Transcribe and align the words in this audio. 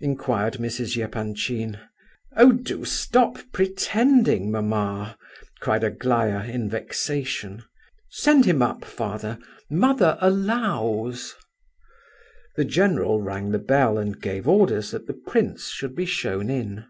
inquired 0.00 0.54
Mrs. 0.54 0.96
Epanchin. 0.96 1.78
"Oh, 2.38 2.52
do 2.52 2.86
stop 2.86 3.36
pretending, 3.52 4.50
mamma," 4.50 5.18
cried 5.60 5.84
Aglaya, 5.84 6.40
in 6.50 6.70
vexation. 6.70 7.62
"Send 8.08 8.46
him 8.46 8.62
up, 8.62 8.82
father; 8.86 9.36
mother 9.68 10.16
allows." 10.22 11.34
The 12.56 12.64
general 12.64 13.20
rang 13.20 13.50
the 13.50 13.58
bell 13.58 13.98
and 13.98 14.18
gave 14.18 14.48
orders 14.48 14.90
that 14.92 15.06
the 15.06 15.12
prince 15.26 15.66
should 15.68 15.94
be 15.94 16.06
shown 16.06 16.48
in. 16.48 16.86